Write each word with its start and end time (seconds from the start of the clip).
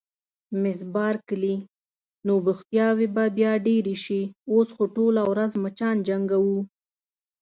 مس 0.61 0.79
بارکلي: 0.93 1.55
نو 2.25 2.33
بوختیاوې 2.45 3.07
به 3.15 3.25
بیا 3.37 3.53
ډېرې 3.67 3.95
شي، 4.05 4.21
اوس 4.53 4.67
خو 4.75 4.83
ټوله 4.95 5.21
ورځ 5.31 5.51
مچان 5.63 5.95
جنګوو. 6.07 6.59